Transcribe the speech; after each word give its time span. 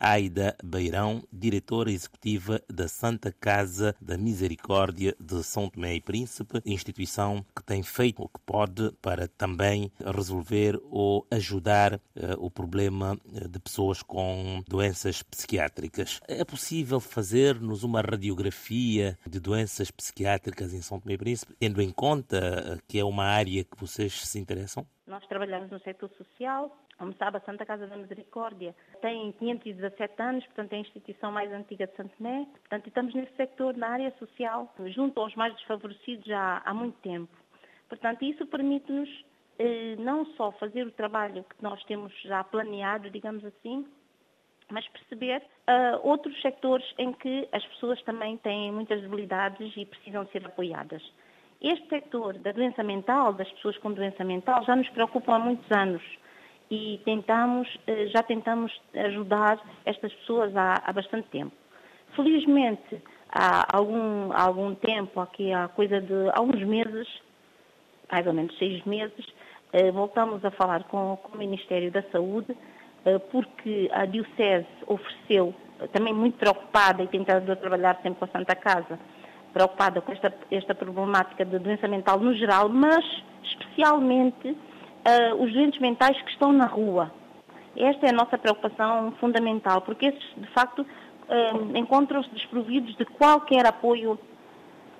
Aida 0.00 0.56
Beirão, 0.64 1.22
diretora 1.30 1.92
executiva 1.92 2.62
da 2.72 2.88
Santa 2.88 3.30
Casa 3.30 3.94
da 4.00 4.16
Misericórdia 4.16 5.14
de 5.20 5.42
São 5.44 5.68
Tomé 5.68 5.94
e 5.94 6.00
Príncipe, 6.00 6.62
instituição 6.64 7.44
que 7.54 7.62
tem 7.62 7.82
feito 7.82 8.22
o 8.22 8.28
que 8.28 8.40
pode 8.40 8.90
para 9.02 9.28
também 9.28 9.92
resolver 10.02 10.80
ou 10.84 11.26
ajudar 11.30 11.94
uh, 11.94 12.00
o 12.38 12.50
problema 12.50 13.18
eh, 13.34 13.46
de 13.46 13.58
pessoas 13.58 14.02
com 14.02 14.62
doenças 14.66 15.22
psiquiátricas. 15.22 16.20
É 16.26 16.44
possível 16.44 16.98
fazer-nos 16.98 17.84
uma 17.84 18.00
radiografia 18.00 19.18
de 19.28 19.38
doenças 19.38 19.90
psiquiátricas 19.90 20.72
em 20.72 20.80
São 20.80 20.98
Tomé 20.98 21.14
e 21.14 21.18
Príncipe, 21.18 21.54
tendo 21.58 21.82
em 21.82 21.90
conta 21.90 22.38
eh, 22.38 22.78
que 22.88 22.98
é 22.98 23.04
uma 23.04 23.24
área 23.24 23.64
que 23.64 23.78
vocês 23.78 24.26
se 24.26 24.38
interessam? 24.38 24.86
Nós 25.10 25.26
trabalhamos 25.26 25.68
no 25.72 25.80
setor 25.80 26.08
social, 26.10 26.70
como 26.96 27.12
sabe, 27.14 27.38
a 27.38 27.40
Santa 27.40 27.66
Casa 27.66 27.84
da 27.88 27.96
Misericórdia 27.96 28.72
tem 29.02 29.32
517 29.32 30.22
anos, 30.22 30.46
portanto 30.46 30.72
é 30.72 30.76
a 30.76 30.80
instituição 30.80 31.32
mais 31.32 31.52
antiga 31.52 31.88
de 31.88 31.96
Santo 31.96 32.16
Tomé. 32.16 32.46
Portanto, 32.60 32.86
estamos 32.86 33.12
nesse 33.12 33.34
sector, 33.34 33.76
na 33.76 33.88
área 33.88 34.12
social, 34.20 34.72
junto 34.86 35.20
aos 35.20 35.34
mais 35.34 35.52
desfavorecidos 35.56 36.24
já 36.24 36.62
há 36.64 36.72
muito 36.72 36.96
tempo. 37.00 37.36
Portanto, 37.88 38.24
isso 38.24 38.46
permite-nos 38.46 39.08
eh, 39.58 39.96
não 39.98 40.24
só 40.36 40.52
fazer 40.52 40.86
o 40.86 40.92
trabalho 40.92 41.42
que 41.42 41.60
nós 41.60 41.82
temos 41.84 42.12
já 42.22 42.44
planeado, 42.44 43.10
digamos 43.10 43.44
assim, 43.44 43.84
mas 44.70 44.86
perceber 44.88 45.42
uh, 45.42 46.06
outros 46.06 46.40
sectores 46.40 46.86
em 46.96 47.12
que 47.12 47.48
as 47.50 47.66
pessoas 47.66 48.00
também 48.02 48.36
têm 48.36 48.70
muitas 48.70 49.00
debilidades 49.00 49.76
e 49.76 49.84
precisam 49.84 50.24
ser 50.28 50.46
apoiadas. 50.46 51.02
Este 51.60 51.88
sector 51.88 52.38
da 52.38 52.52
doença 52.52 52.82
mental, 52.82 53.34
das 53.34 53.50
pessoas 53.52 53.76
com 53.78 53.92
doença 53.92 54.24
mental, 54.24 54.64
já 54.64 54.74
nos 54.74 54.88
preocupa 54.90 55.34
há 55.34 55.38
muitos 55.38 55.70
anos 55.70 56.02
e 56.70 57.00
tentamos, 57.04 57.68
uh, 57.74 58.06
já 58.08 58.22
tentamos 58.22 58.72
ajudar 58.94 59.60
estas 59.84 60.12
pessoas 60.14 60.56
há, 60.56 60.82
há 60.84 60.92
bastante 60.92 61.28
tempo. 61.28 61.52
Felizmente, 62.16 63.02
há 63.28 63.76
algum, 63.76 64.32
há 64.32 64.42
algum 64.42 64.74
tempo, 64.74 65.20
aqui 65.20 65.52
há 65.52 65.68
coisa 65.68 66.00
de 66.00 66.30
alguns 66.32 66.62
meses, 66.62 67.08
mais 68.10 68.26
ou 68.26 68.32
menos 68.32 68.56
seis 68.58 68.82
meses, 68.84 69.26
uh, 69.74 69.92
voltamos 69.92 70.44
a 70.44 70.50
falar 70.50 70.84
com, 70.84 71.18
com 71.22 71.34
o 71.34 71.38
Ministério 71.38 71.90
da 71.90 72.02
Saúde 72.10 72.56
eh, 73.04 73.18
porque 73.18 73.88
a 73.92 74.04
Diocese 74.04 74.66
ofereceu, 74.86 75.54
também 75.92 76.12
muito 76.12 76.36
preocupada 76.36 77.02
e 77.02 77.08
tentando 77.08 77.56
trabalhar 77.56 77.98
sempre 78.02 78.18
com 78.18 78.24
a 78.26 78.28
Santa 78.28 78.54
Casa, 78.54 78.98
preocupada 79.52 80.00
com 80.00 80.12
esta, 80.12 80.32
esta 80.50 80.74
problemática 80.74 81.44
de 81.44 81.58
doença 81.58 81.88
mental 81.88 82.18
no 82.18 82.34
geral, 82.34 82.68
mas 82.68 83.04
especialmente 83.42 84.48
uh, 84.48 85.42
os 85.42 85.52
doentes 85.52 85.80
mentais 85.80 86.20
que 86.22 86.30
estão 86.30 86.52
na 86.52 86.66
rua. 86.66 87.12
Esta 87.76 88.06
é 88.06 88.10
a 88.10 88.12
nossa 88.12 88.36
preocupação 88.36 89.12
fundamental, 89.20 89.80
porque 89.82 90.06
esses, 90.06 90.34
de 90.36 90.46
facto, 90.48 90.80
uh, 90.82 91.76
encontram-se 91.76 92.30
desprovidos 92.30 92.96
de 92.96 93.04
qualquer 93.04 93.66
apoio, 93.66 94.18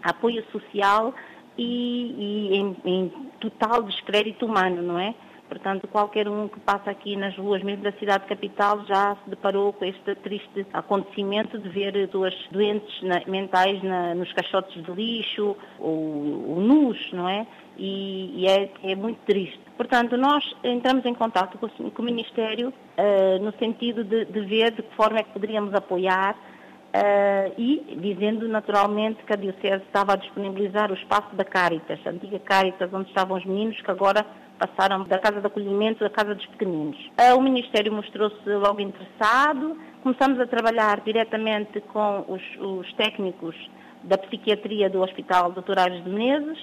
apoio 0.03 0.45
social 0.51 1.15
e, 1.59 2.51
e 2.53 2.57
em, 2.57 2.77
em 2.85 3.09
total 3.41 3.83
descrédito 3.83 4.47
humano, 4.47 4.83
não 4.83 4.99
é? 4.99 5.15
Portanto, 5.51 5.89
qualquer 5.89 6.29
um 6.29 6.47
que 6.47 6.61
passa 6.61 6.93
aqui 6.93 7.17
nas 7.17 7.37
ruas, 7.37 7.61
mesmo 7.65 7.83
da 7.83 7.91
cidade 7.99 8.25
capital, 8.27 8.85
já 8.87 9.17
se 9.17 9.31
deparou 9.31 9.73
com 9.73 9.85
este 9.85 10.15
triste 10.15 10.65
acontecimento 10.73 11.59
de 11.59 11.69
ver 11.69 12.07
duas 12.07 12.33
doentes 12.53 13.03
mentais 13.27 13.83
na, 13.83 14.15
nos 14.15 14.33
caixotes 14.33 14.81
de 14.81 14.93
lixo 14.93 15.57
ou, 15.81 16.51
ou 16.51 16.61
nus, 16.61 17.13
não 17.13 17.29
é? 17.29 17.45
E, 17.77 18.43
e 18.43 18.47
é, 18.47 18.71
é, 18.85 18.95
muito 18.95 19.19
triste. 19.27 19.59
Portanto, 19.77 20.17
nós 20.17 20.45
entramos 20.63 21.05
em 21.05 21.15
contato 21.15 21.59
com, 21.59 21.91
com 21.91 22.03
o 22.03 22.05
Ministério 22.05 22.69
uh, 22.69 23.43
no 23.43 23.53
sentido 23.59 24.05
de, 24.05 24.27
de, 24.27 24.41
ver 24.43 24.71
de 24.71 24.83
que 24.83 24.95
forma 24.95 25.19
é 25.19 25.25
que 25.25 25.33
poderíamos 25.33 25.75
apoiar 25.75 26.37
uh, 26.37 27.55
e 27.59 27.99
dizendo 28.01 28.47
naturalmente 28.47 29.25
que 29.25 29.33
a 29.33 29.37
Diocese 29.37 29.83
estava 29.85 30.13
a 30.13 30.17
disponibilizar 30.17 30.93
o 30.93 30.95
espaço 30.95 31.35
da 31.35 31.45
Caritas, 31.45 31.99
a 32.07 32.11
antiga 32.11 32.39
Caritas, 32.39 32.93
onde 32.93 33.09
estavam 33.09 33.37
os 33.37 33.45
meninos 33.45 33.81
que 33.81 33.91
agora 33.91 34.25
passaram 34.61 35.05
da 35.05 35.19
casa 35.19 35.41
de 35.41 35.47
acolhimento 35.47 36.05
à 36.05 36.11
casa 36.11 36.35
dos 36.35 36.45
pequeninos. 36.47 36.99
Ah, 37.17 37.35
o 37.35 37.41
Ministério 37.41 37.91
mostrou-se 37.91 38.47
logo 38.47 38.79
interessado, 38.81 39.75
começamos 40.03 40.39
a 40.39 40.47
trabalhar 40.47 41.01
diretamente 41.01 41.81
com 41.81 42.27
os, 42.29 42.43
os 42.61 42.93
técnicos 42.93 43.57
da 44.05 44.19
psiquiatria 44.19 44.91
do 44.91 45.01
Hospital 45.01 45.53
Dr. 45.53 45.79
Aires 45.79 46.05
de 46.05 46.11
Menezes. 46.11 46.59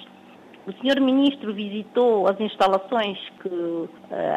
O 0.64 0.72
Sr. 0.72 1.00
Ministro 1.00 1.52
visitou 1.52 2.28
as 2.28 2.38
instalações 2.38 3.18
que 3.42 3.48
uh, 3.48 3.88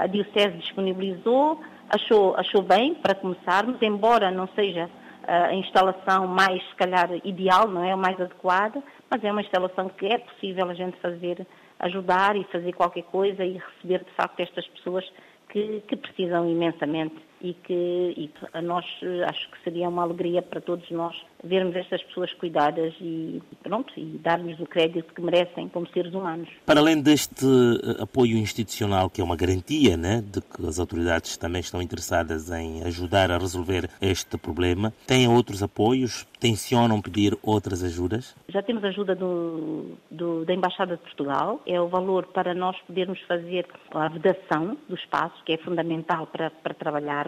a 0.02 0.08
Diocese 0.08 0.58
disponibilizou, 0.58 1.60
achou, 1.90 2.36
achou 2.38 2.64
bem 2.64 2.96
para 2.96 3.14
começarmos, 3.14 3.80
embora 3.82 4.32
não 4.32 4.48
seja 4.56 4.90
a 5.28 5.54
instalação 5.54 6.28
mais, 6.28 6.62
se 6.70 6.76
calhar, 6.76 7.10
ideal, 7.24 7.68
não 7.68 7.84
é? 7.84 7.96
Mais 7.96 8.20
adequada, 8.20 8.82
mas 9.10 9.24
é 9.24 9.32
uma 9.32 9.42
instalação 9.42 9.90
que 9.90 10.06
é 10.06 10.18
possível 10.18 10.70
a 10.70 10.74
gente 10.74 10.98
fazer 11.00 11.46
ajudar 11.80 12.36
e 12.36 12.44
fazer 12.46 12.74
qualquer 12.74 13.04
coisa 13.04 13.44
e 13.44 13.58
receber 13.58 14.04
de 14.04 14.12
facto 14.12 14.40
estas 14.40 14.68
pessoas 14.68 15.04
que, 15.50 15.82
que 15.88 15.96
precisam 15.96 16.48
imensamente 16.48 17.16
e 17.42 17.54
que 17.54 18.14
e 18.18 18.30
a 18.54 18.62
nós 18.62 18.86
acho 19.28 19.52
que 19.52 19.64
seria 19.64 19.90
uma 19.90 20.04
alegria 20.04 20.42
para 20.42 20.62
todos 20.62 20.90
nós 20.92 21.16
vermos 21.44 21.76
estas 21.76 22.02
pessoas 22.04 22.32
cuidadas 22.34 22.94
e 23.02 23.42
pronto 23.64 23.92
e 23.98 24.20
dar-lhes 24.20 24.60
o 24.60 24.66
crédito 24.66 25.14
que 25.14 25.22
merecem 25.22 25.68
como 25.70 25.88
seres 25.90 26.14
humanos. 26.14 26.48
Para 26.66 26.80
além 26.80 27.02
deste 27.02 27.46
eh, 27.46 28.04
apoio 28.04 28.38
institucional 28.38 29.10
que 29.10 29.22
é 29.22 29.24
uma 29.24 29.36
garantia, 29.36 29.98
né, 29.98 30.22
de 30.22 30.42
que 30.42 30.66
as 30.66 30.80
autoridades 30.80 31.38
também 31.38 31.62
estão 31.62 31.82
interessadas 31.82 32.52
em 32.52 32.84
ajudar 32.84 33.32
a 33.32 33.38
resolver 33.38 33.90
este 34.00 34.38
problema, 34.38 34.94
têm 35.08 35.28
outros 35.28 35.64
apoios? 35.64 36.28
Tencionam 36.42 37.00
pedir 37.00 37.38
outras 37.44 37.84
ajudas? 37.84 38.36
Já 38.50 38.64
temos 38.64 38.84
ajuda 38.84 39.14
do, 39.14 39.96
do, 40.10 40.44
da 40.44 40.56
Embaixada 40.56 40.98
de 40.98 41.04
Portugal. 41.04 41.62
É 41.68 41.80
o 41.80 41.88
valor 41.88 42.26
para 42.34 42.56
nós 42.56 42.76
podermos 42.88 43.22
fazer 43.28 43.68
a 43.92 44.08
vedação 44.08 44.76
do 44.90 44.96
espaço, 44.96 45.36
que 45.46 45.54
é 45.54 45.58
fundamental 45.58 46.26
para, 46.26 46.50
para 46.50 46.74
trabalhar 46.74 47.28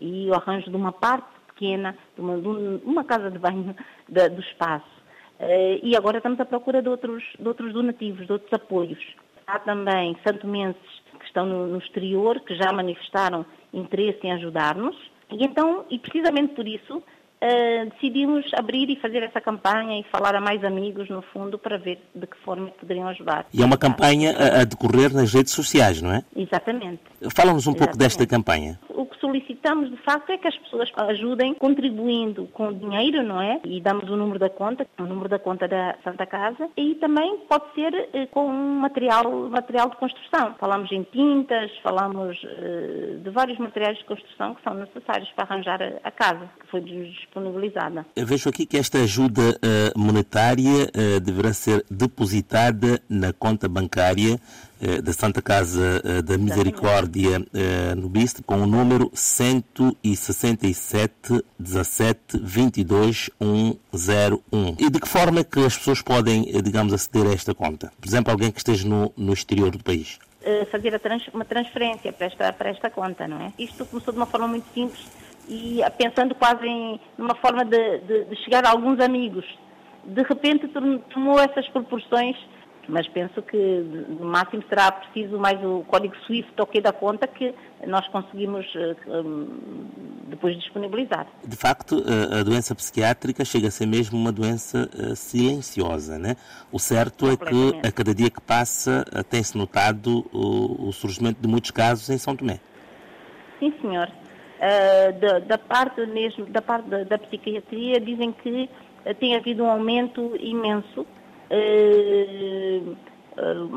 e 0.00 0.26
o 0.30 0.34
arranjo 0.34 0.70
de 0.70 0.76
uma 0.76 0.90
parte 0.90 1.28
pequena, 1.48 1.94
de 2.14 2.20
uma, 2.22 2.40
de 2.40 2.48
uma 2.82 3.04
casa 3.04 3.30
de 3.30 3.38
banho 3.38 3.76
de, 4.08 4.28
do 4.30 4.40
espaço. 4.40 4.86
E 5.82 5.94
agora 5.94 6.16
estamos 6.16 6.40
à 6.40 6.46
procura 6.46 6.80
de 6.80 6.88
outros, 6.88 7.22
de 7.38 7.46
outros 7.46 7.74
donativos, 7.74 8.26
de 8.26 8.32
outros 8.32 8.50
apoios. 8.54 9.04
Há 9.46 9.58
também 9.58 10.16
santomenses 10.26 11.02
que 11.18 11.26
estão 11.26 11.44
no, 11.44 11.66
no 11.66 11.76
exterior, 11.76 12.40
que 12.40 12.54
já 12.54 12.72
manifestaram 12.72 13.44
interesse 13.70 14.26
em 14.26 14.32
ajudar-nos. 14.32 14.96
E 15.30 15.44
então, 15.44 15.84
e 15.90 15.98
precisamente 15.98 16.54
por 16.54 16.66
isso, 16.66 17.02
Uh, 17.36 17.90
decidimos 17.90 18.46
abrir 18.54 18.88
e 18.88 18.96
fazer 18.96 19.22
essa 19.22 19.40
campanha 19.40 20.00
e 20.00 20.04
falar 20.10 20.34
a 20.34 20.40
mais 20.40 20.64
amigos, 20.64 21.08
no 21.10 21.20
fundo, 21.20 21.58
para 21.58 21.76
ver 21.76 22.00
de 22.14 22.26
que 22.26 22.36
forma 22.38 22.68
poderiam 22.68 23.06
ajudar. 23.08 23.46
E 23.52 23.62
é 23.62 23.64
uma 23.64 23.76
campanha 23.76 24.34
a, 24.36 24.60
a 24.62 24.64
decorrer 24.64 25.12
nas 25.12 25.34
redes 25.34 25.52
sociais, 25.52 26.00
não 26.00 26.12
é? 26.12 26.24
Exatamente. 26.34 27.02
Fala-nos 27.34 27.66
um 27.66 27.70
Exatamente. 27.70 27.78
pouco 27.78 27.96
desta 27.98 28.26
campanha 28.26 28.78
solicitamos, 29.26 29.90
de 29.90 29.96
facto, 29.98 30.30
é 30.30 30.38
que 30.38 30.46
as 30.46 30.56
pessoas 30.58 30.90
ajudem 30.96 31.54
contribuindo 31.54 32.46
com 32.52 32.72
dinheiro, 32.72 33.22
não 33.22 33.40
é? 33.40 33.60
E 33.64 33.80
damos 33.80 34.08
o 34.08 34.16
número 34.16 34.38
da 34.38 34.48
conta, 34.48 34.86
o 34.98 35.02
número 35.02 35.28
da 35.28 35.38
conta 35.38 35.66
da 35.66 35.96
Santa 36.04 36.24
Casa, 36.26 36.68
e 36.76 36.94
também 36.96 37.38
pode 37.48 37.64
ser 37.74 38.08
eh, 38.12 38.26
com 38.26 38.48
material, 38.48 39.48
material 39.50 39.90
de 39.90 39.96
construção. 39.96 40.54
Falamos 40.58 40.90
em 40.92 41.02
tintas, 41.02 41.70
falamos 41.82 42.36
eh, 42.44 43.16
de 43.22 43.30
vários 43.30 43.58
materiais 43.58 43.98
de 43.98 44.04
construção 44.04 44.54
que 44.54 44.62
são 44.62 44.74
necessários 44.74 45.30
para 45.32 45.44
arranjar 45.44 45.80
a, 46.02 46.10
casa 46.10 46.48
que 46.60 46.66
foi 46.68 46.80
disponibilizada. 46.80 48.06
Eu 48.14 48.26
vejo 48.26 48.48
aqui 48.48 48.64
que 48.64 48.78
esta 48.78 48.98
ajuda 48.98 49.42
uh, 49.42 49.98
monetária 49.98 50.86
deverá 51.22 51.52
ser 51.52 51.84
depositada 51.90 53.00
na 53.08 53.32
conta 53.32 53.68
bancária 53.68 54.38
eh, 54.75 54.75
da 55.02 55.12
Santa 55.12 55.40
Casa 55.40 56.02
eh, 56.04 56.22
da 56.22 56.36
Misericórdia 56.36 57.46
eh, 57.54 57.94
no 57.94 58.08
BIST 58.08 58.42
com 58.42 58.56
o 58.56 58.66
número 58.66 59.10
167 59.14 61.44
17 61.58 62.38
22 62.38 63.30
101. 63.40 64.76
E 64.78 64.90
de 64.90 65.00
que 65.00 65.08
forma 65.08 65.40
é 65.40 65.44
que 65.44 65.64
as 65.64 65.76
pessoas 65.76 66.02
podem, 66.02 66.44
digamos, 66.62 66.92
aceder 66.92 67.26
a 67.26 67.32
esta 67.32 67.54
conta? 67.54 67.90
Por 68.00 68.06
exemplo, 68.06 68.30
alguém 68.30 68.50
que 68.50 68.58
esteja 68.58 68.86
no, 68.86 69.12
no 69.16 69.32
exterior 69.32 69.70
do 69.70 69.82
país. 69.82 70.18
Fazer 70.70 70.96
trans, 71.00 71.26
uma 71.34 71.44
transferência 71.44 72.12
para 72.12 72.26
esta, 72.26 72.52
para 72.52 72.70
esta 72.70 72.88
conta, 72.88 73.26
não 73.26 73.40
é? 73.40 73.52
Isto 73.58 73.84
começou 73.84 74.12
de 74.12 74.20
uma 74.20 74.26
forma 74.26 74.46
muito 74.46 74.66
simples 74.72 75.04
e 75.48 75.80
pensando 75.98 76.34
quase 76.34 76.66
em 76.66 77.00
uma 77.18 77.34
forma 77.36 77.64
de, 77.64 77.98
de, 78.00 78.24
de 78.26 78.36
chegar 78.44 78.64
a 78.64 78.70
alguns 78.70 79.00
amigos. 79.00 79.44
De 80.04 80.22
repente 80.22 80.68
tomou 81.12 81.40
essas 81.40 81.66
proporções 81.70 82.36
mas 82.88 83.08
penso 83.08 83.42
que 83.42 83.56
no 83.56 84.26
máximo 84.26 84.62
será 84.68 84.92
preciso 84.92 85.38
mais 85.38 85.62
o 85.64 85.84
código 85.86 86.14
SWIFT 86.26 86.60
ok 86.60 86.80
da 86.80 86.92
conta 86.92 87.26
que 87.26 87.54
nós 87.86 88.06
conseguimos 88.08 88.66
eh, 88.74 88.96
hum, 89.06 89.48
depois 90.28 90.56
disponibilizar. 90.56 91.26
De 91.44 91.56
facto, 91.56 92.02
eh, 92.06 92.40
a 92.40 92.42
doença 92.42 92.74
psiquiátrica 92.74 93.44
chega 93.44 93.68
a 93.68 93.70
ser 93.70 93.86
mesmo 93.86 94.18
uma 94.18 94.32
doença 94.32 94.88
eh, 94.98 95.14
silenciosa, 95.14 96.18
né? 96.18 96.36
O 96.72 96.78
certo 96.78 97.26
é 97.28 97.36
que 97.36 97.86
a 97.86 97.92
cada 97.92 98.14
dia 98.14 98.30
que 98.30 98.40
passa 98.40 99.04
tem-se 99.28 99.56
notado 99.56 100.24
o 100.32 100.92
surgimento 100.92 101.40
de 101.40 101.48
muitos 101.48 101.70
casos 101.70 102.08
em 102.10 102.18
São 102.18 102.36
Tomé. 102.36 102.60
Sim, 103.58 103.72
senhor. 103.80 104.10
Da, 105.20 105.38
da, 105.40 105.58
parte 105.58 106.04
mesmo, 106.06 106.46
da 106.46 106.62
parte 106.62 106.88
da, 106.88 107.04
da 107.04 107.18
psiquiatria, 107.18 108.00
dizem 108.00 108.32
que 108.32 108.68
tem 109.18 109.36
havido 109.36 109.64
um 109.64 109.70
aumento 109.70 110.34
imenso. 110.38 111.06
Uh, 111.50 112.96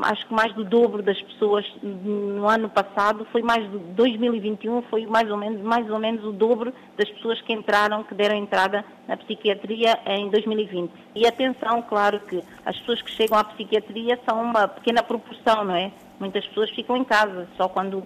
acho 0.02 0.26
que 0.26 0.32
mais 0.32 0.52
do 0.54 0.64
dobro 0.64 1.02
das 1.02 1.20
pessoas 1.20 1.66
no 1.82 2.48
ano 2.48 2.68
passado, 2.70 3.26
foi 3.30 3.42
mais 3.42 3.70
de 3.70 3.78
2021, 3.78 4.82
foi 4.82 5.06
mais 5.06 5.30
ou 5.30 5.36
menos, 5.36 5.60
mais 5.60 5.88
ou 5.90 5.98
menos 5.98 6.24
o 6.24 6.32
dobro 6.32 6.72
das 6.96 7.08
pessoas 7.10 7.40
que 7.42 7.52
entraram, 7.52 8.02
que 8.02 8.14
deram 8.14 8.36
entrada 8.36 8.84
na 9.06 9.16
psiquiatria 9.16 9.98
em 10.06 10.30
2020. 10.30 10.90
E 11.14 11.26
atenção, 11.26 11.82
claro 11.82 12.20
que 12.20 12.42
as 12.64 12.78
pessoas 12.78 13.02
que 13.02 13.10
chegam 13.10 13.38
à 13.38 13.44
psiquiatria 13.44 14.18
são 14.28 14.40
uma 14.42 14.66
pequena 14.66 15.02
proporção, 15.02 15.64
não 15.64 15.74
é? 15.74 15.92
Muitas 16.18 16.46
pessoas 16.46 16.70
ficam 16.70 16.96
em 16.96 17.04
casa, 17.04 17.46
só 17.56 17.68
quando 17.68 18.02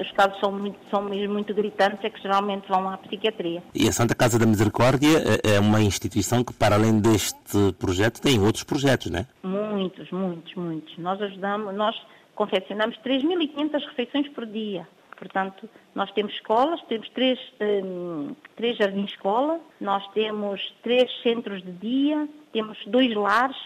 os 0.00 0.12
casos 0.12 0.38
são, 0.40 0.52
muito, 0.52 0.78
são 0.90 1.02
mesmo 1.02 1.34
muito 1.34 1.54
gritantes, 1.54 2.04
é 2.04 2.10
que 2.10 2.20
geralmente 2.20 2.68
vão 2.68 2.88
à 2.88 2.96
psiquiatria. 2.98 3.62
E 3.74 3.88
a 3.88 3.92
Santa 3.92 4.14
Casa 4.14 4.38
da 4.38 4.46
Misericórdia 4.46 5.18
é, 5.44 5.56
é 5.56 5.60
uma 5.60 5.80
instituição 5.80 6.42
que, 6.44 6.52
para 6.52 6.74
além 6.74 7.00
deste 7.00 7.72
projeto, 7.78 8.20
tem 8.20 8.40
outros 8.40 8.64
projetos, 8.64 9.10
não 9.10 9.20
é? 9.20 9.26
Muitos, 9.42 10.10
muitos, 10.10 10.54
muitos. 10.54 10.98
Nós 10.98 11.20
ajudamos, 11.20 11.74
nós 11.74 11.96
confeccionamos 12.34 12.96
3.500 13.04 13.84
refeições 13.88 14.28
por 14.28 14.46
dia. 14.46 14.86
Portanto, 15.20 15.68
nós 15.94 16.10
temos 16.12 16.32
escolas, 16.32 16.80
temos 16.88 17.06
três, 17.10 17.38
um, 17.60 18.34
três 18.56 18.78
jardins-escola, 18.78 19.60
nós 19.78 20.06
temos 20.14 20.60
três 20.82 21.10
centros 21.22 21.62
de 21.62 21.72
dia, 21.72 22.26
temos 22.54 22.78
dois 22.86 23.14
lares 23.14 23.56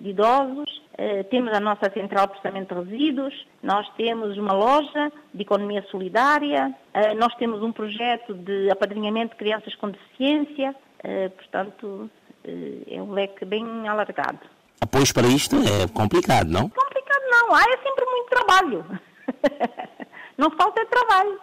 de 0.00 0.10
idosos, 0.10 0.70
eh, 0.70 0.79
temos 1.30 1.52
a 1.52 1.60
nossa 1.60 1.90
central 1.92 2.26
de 2.26 2.32
processamento 2.32 2.74
de 2.74 2.90
resíduos, 2.90 3.46
nós 3.62 3.88
temos 3.96 4.36
uma 4.36 4.52
loja 4.52 5.10
de 5.32 5.42
economia 5.42 5.82
solidária, 5.90 6.74
eh, 6.92 7.14
nós 7.14 7.34
temos 7.36 7.62
um 7.62 7.72
projeto 7.72 8.34
de 8.34 8.70
apadrinhamento 8.70 9.30
de 9.32 9.38
crianças 9.38 9.74
com 9.76 9.90
deficiência, 9.90 10.74
eh, 11.02 11.28
portanto, 11.30 12.10
é 12.42 13.00
um 13.02 13.12
leque 13.12 13.44
bem 13.44 13.88
alargado. 13.88 14.40
Apoios 14.80 15.12
para 15.12 15.26
isto 15.26 15.56
é 15.56 15.86
complicado, 15.92 16.48
não? 16.48 16.70
Complicado 16.70 17.22
não, 17.30 17.54
há 17.54 17.60
é 17.60 17.76
sempre 17.82 18.04
muito 18.06 18.28
trabalho. 18.30 19.00
não 20.38 20.50
falta 20.52 20.84
trabalho. 20.86 21.38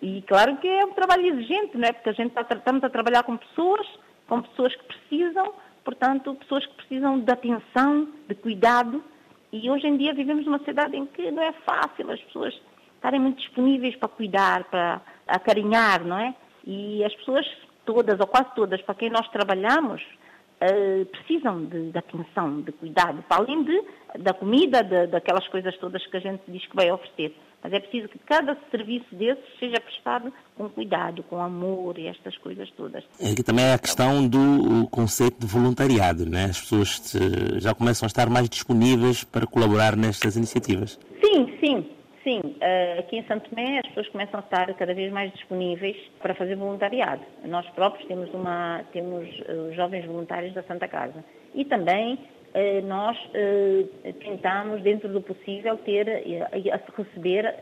E 0.00 0.20
claro 0.22 0.56
que 0.56 0.66
é 0.66 0.84
um 0.84 0.92
trabalho 0.92 1.26
exigente, 1.26 1.78
não 1.78 1.86
é? 1.86 1.92
Porque 1.92 2.10
a 2.10 2.12
gente 2.12 2.36
está, 2.36 2.42
estamos 2.54 2.82
a 2.82 2.90
trabalhar 2.90 3.22
com 3.22 3.36
pessoas, 3.36 3.86
com 4.28 4.42
pessoas 4.42 4.74
que 4.74 4.84
precisam, 4.84 5.54
portanto, 5.84 6.34
pessoas 6.34 6.64
que 6.66 6.74
precisam 6.74 7.18
de 7.20 7.32
atenção, 7.32 8.08
de 8.28 8.34
cuidado. 8.34 9.02
E 9.52 9.70
hoje 9.70 9.86
em 9.86 9.96
dia 9.96 10.14
vivemos 10.14 10.46
numa 10.46 10.58
sociedade 10.58 10.96
em 10.96 11.06
que 11.06 11.30
não 11.30 11.42
é 11.42 11.52
fácil 11.52 12.10
as 12.10 12.20
pessoas 12.22 12.54
estarem 12.94 13.20
muito 13.20 13.38
disponíveis 13.38 13.96
para 13.96 14.08
cuidar, 14.08 14.64
para 14.64 15.00
acarinhar, 15.26 16.04
não 16.04 16.18
é? 16.18 16.34
E 16.64 17.04
as 17.04 17.14
pessoas 17.16 17.46
todas, 17.84 18.18
ou 18.20 18.26
quase 18.26 18.54
todas, 18.54 18.80
para 18.82 18.94
quem 18.94 19.10
nós 19.10 19.28
trabalhamos, 19.28 20.02
uh, 20.62 21.06
precisam 21.06 21.64
de, 21.64 21.90
de, 21.90 21.98
atenção, 21.98 22.60
de 22.60 22.72
cuidado, 22.72 23.22
para 23.28 23.42
além 23.42 23.64
de, 23.64 23.82
da 24.18 24.32
comida, 24.32 24.82
de, 24.82 25.08
daquelas 25.08 25.46
coisas 25.48 25.76
todas 25.78 26.06
que 26.06 26.16
a 26.16 26.20
gente 26.20 26.42
diz 26.48 26.64
que 26.66 26.76
vai 26.76 26.90
oferecer. 26.90 27.34
Mas 27.62 27.72
é 27.72 27.80
preciso 27.80 28.08
que 28.08 28.18
cada 28.18 28.56
serviço 28.72 29.06
desses 29.12 29.44
seja 29.60 29.80
prestado 29.80 30.32
com 30.56 30.68
cuidado, 30.68 31.22
com 31.24 31.40
amor 31.40 31.96
e 31.96 32.08
estas 32.08 32.36
coisas 32.38 32.68
todas. 32.72 33.04
É 33.20 33.34
que 33.34 33.42
também 33.42 33.64
é 33.66 33.74
a 33.74 33.78
questão 33.78 34.26
do 34.26 34.88
conceito 34.88 35.38
de 35.38 35.46
voluntariado, 35.46 36.28
né? 36.28 36.46
As 36.46 36.60
pessoas 36.60 37.16
já 37.58 37.72
começam 37.72 38.04
a 38.04 38.08
estar 38.08 38.28
mais 38.28 38.48
disponíveis 38.48 39.22
para 39.22 39.46
colaborar 39.46 39.96
nestas 39.96 40.36
iniciativas. 40.36 40.98
Sim, 41.22 41.56
sim. 41.60 41.86
Sim, 42.22 42.40
eh, 42.60 42.98
aqui 43.00 43.16
em 43.16 43.24
Santo 43.24 43.50
Tomé 43.50 43.80
as 43.80 43.88
pessoas 43.88 44.08
começam 44.10 44.38
a 44.38 44.42
estar 44.44 44.72
cada 44.74 44.94
vez 44.94 45.12
mais 45.12 45.32
disponíveis 45.32 45.96
para 46.20 46.34
fazer 46.34 46.54
voluntariado. 46.54 47.22
Nós 47.44 47.68
próprios 47.70 48.06
temos, 48.06 48.32
uma, 48.32 48.84
temos 48.92 49.28
uh, 49.40 49.72
jovens 49.74 50.06
voluntários 50.06 50.54
da 50.54 50.62
Santa 50.62 50.86
Casa. 50.86 51.24
E 51.52 51.64
também 51.64 52.14
uh, 52.14 52.86
nós 52.86 53.18
tentamos, 54.20 54.82
dentro 54.82 55.08
do 55.08 55.20
possível, 55.20 55.76
ter, 55.78 56.06
receber 56.96 57.56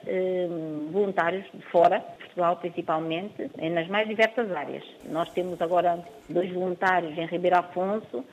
voluntários 0.90 1.46
de 1.54 1.62
fora, 1.70 2.00
Portugal 2.18 2.56
principalmente, 2.56 3.50
nas 3.56 3.88
mais 3.88 4.06
diversas 4.06 4.52
áreas. 4.52 4.84
Nós 5.06 5.32
temos 5.32 5.60
agora 5.62 6.04
dois 6.28 6.52
voluntários 6.52 7.16
em 7.16 7.24
Ribeiro 7.26 7.56
Afonso 7.56 8.24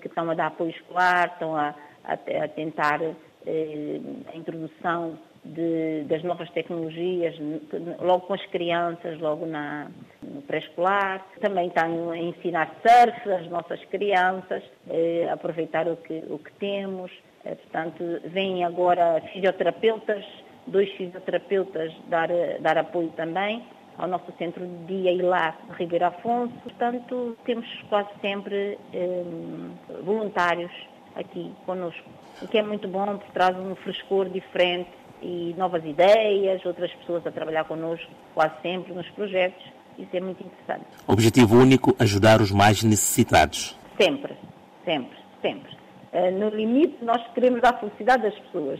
que 0.00 0.08
estão 0.08 0.28
a 0.28 0.34
dar 0.34 0.48
apoio 0.48 0.70
escolar, 0.70 1.28
estão 1.34 1.54
a, 1.54 1.74
a, 2.04 2.14
a 2.14 2.48
tentar 2.48 3.00
a 3.46 4.36
introdução 4.36 5.18
de, 5.44 6.04
das 6.04 6.22
novas 6.22 6.50
tecnologias, 6.50 7.34
logo 8.00 8.26
com 8.26 8.34
as 8.34 8.44
crianças, 8.46 9.18
logo 9.20 9.46
na, 9.46 9.90
no 10.22 10.42
pré-escolar. 10.42 11.24
Também 11.40 11.68
estão 11.68 12.10
a 12.10 12.18
ensinar 12.18 12.74
surf 12.86 13.32
às 13.32 13.48
nossas 13.48 13.82
crianças, 13.86 14.62
eh, 14.88 15.28
aproveitar 15.30 15.88
o 15.88 15.96
que, 15.96 16.24
o 16.28 16.38
que 16.38 16.52
temos. 16.54 17.10
Eh, 17.44 17.54
portanto, 17.54 18.04
vêm 18.26 18.64
agora 18.64 19.20
fisioterapeutas, 19.32 20.24
dois 20.66 20.90
fisioterapeutas 20.92 21.92
dar, 22.08 22.28
dar 22.60 22.78
apoio 22.78 23.10
também 23.16 23.64
ao 23.96 24.06
nosso 24.06 24.30
centro 24.38 24.64
de 24.64 24.84
dia 24.86 25.12
e 25.12 25.22
lá 25.22 25.56
Ribeiro 25.76 26.06
Afonso. 26.06 26.54
Portanto, 26.62 27.36
temos 27.44 27.66
quase 27.88 28.10
sempre 28.20 28.78
eh, 28.92 29.24
voluntários 30.02 30.72
aqui 31.18 31.52
conosco, 31.66 32.08
o 32.40 32.46
que 32.46 32.58
é 32.58 32.62
muito 32.62 32.86
bom, 32.88 33.06
porque 33.18 33.32
traz 33.32 33.56
um 33.58 33.74
frescor 33.74 34.28
diferente 34.28 34.90
e 35.20 35.54
novas 35.58 35.84
ideias, 35.84 36.64
outras 36.64 36.92
pessoas 36.94 37.26
a 37.26 37.30
trabalhar 37.30 37.64
connosco 37.64 38.10
quase 38.34 38.54
sempre 38.62 38.94
nos 38.94 39.08
projetos. 39.10 39.62
Isso 39.98 40.16
é 40.16 40.20
muito 40.20 40.44
interessante. 40.44 40.86
Objetivo 41.08 41.56
único, 41.56 41.96
ajudar 41.98 42.40
os 42.40 42.52
mais 42.52 42.84
necessitados. 42.84 43.76
Sempre, 44.00 44.36
sempre, 44.84 45.18
sempre. 45.42 45.76
Eh, 46.12 46.30
no 46.30 46.50
limite, 46.50 47.04
nós 47.04 47.20
queremos 47.34 47.62
a 47.64 47.72
felicidade 47.72 48.22
das 48.22 48.38
pessoas. 48.38 48.78